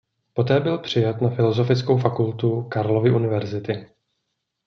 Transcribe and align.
Poté 0.33 0.59
byl 0.59 0.77
přijat 0.77 1.21
na 1.21 1.29
Filozofickou 1.29 1.97
fakultu 1.97 2.61
Karlovy 2.63 3.11
univerzity. 3.11 3.87